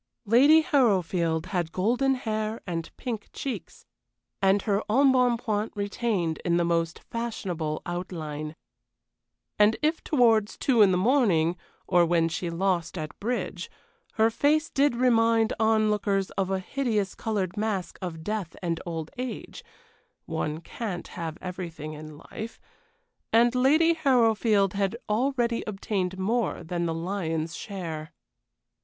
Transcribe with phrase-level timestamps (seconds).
[0.25, 3.85] Lady Harrowfield had golden hair and pink cheeks,
[4.41, 8.55] and her embonpoint retained in the most fashionable outline.
[9.59, 13.69] And if towards two in the morning, or when she lost at bridge,
[14.13, 19.11] her face did remind on lookers of a hideous colored mask of death and old
[19.19, 19.63] age
[20.25, 22.59] one can't have everything in life;
[23.31, 28.13] and Lady Harrowfield had already obtained more than the lion's share.